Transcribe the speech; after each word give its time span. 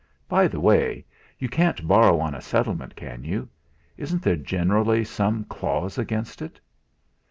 "By 0.27 0.47
the 0.47 0.59
way, 0.59 1.05
you 1.37 1.47
can't 1.47 1.87
borrow 1.87 2.19
on 2.19 2.33
a 2.33 2.41
settlement, 2.41 2.95
can 2.95 3.23
you? 3.23 3.47
Isn't 3.97 4.23
there 4.23 4.35
generally 4.35 5.03
some 5.03 5.43
clause 5.43 5.99
against 5.99 6.41
it?" 6.41 6.59